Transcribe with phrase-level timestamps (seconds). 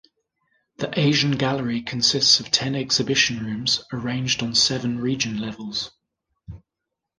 [0.77, 5.91] The Asian Gallery consists of ten exhibition rooms arranged on seven region levels.